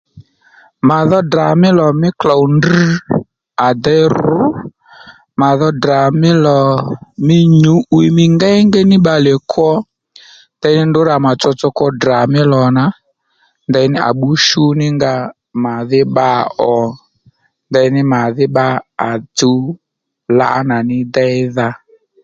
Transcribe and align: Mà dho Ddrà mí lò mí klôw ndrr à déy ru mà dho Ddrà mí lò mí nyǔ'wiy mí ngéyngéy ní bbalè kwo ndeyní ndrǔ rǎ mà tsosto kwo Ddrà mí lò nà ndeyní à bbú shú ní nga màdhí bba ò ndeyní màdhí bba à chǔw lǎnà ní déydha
Mà 0.87 0.97
dho 1.09 1.19
Ddrà 1.25 1.47
mí 1.61 1.69
lò 1.77 1.87
mí 2.01 2.09
klôw 2.19 2.43
ndrr 2.55 2.91
à 3.65 3.67
déy 3.83 4.03
ru 4.21 4.43
mà 5.39 5.49
dho 5.59 5.67
Ddrà 5.75 5.99
mí 6.19 6.29
lò 6.45 6.59
mí 7.25 7.37
nyǔ'wiy 7.61 8.09
mí 8.17 8.23
ngéyngéy 8.35 8.85
ní 8.91 8.97
bbalè 9.01 9.33
kwo 9.51 9.69
ndeyní 10.57 10.83
ndrǔ 10.87 11.01
rǎ 11.09 11.15
mà 11.25 11.31
tsosto 11.39 11.67
kwo 11.77 11.87
Ddrà 11.93 12.19
mí 12.33 12.41
lò 12.53 12.61
nà 12.77 12.85
ndeyní 13.69 13.97
à 14.07 14.09
bbú 14.13 14.29
shú 14.45 14.63
ní 14.79 14.87
nga 14.95 15.13
màdhí 15.63 16.01
bba 16.07 16.29
ò 16.71 16.75
ndeyní 17.69 18.01
màdhí 18.13 18.45
bba 18.49 18.67
à 19.07 19.09
chǔw 19.37 19.61
lǎnà 20.39 20.77
ní 20.89 20.97
déydha 21.15 21.67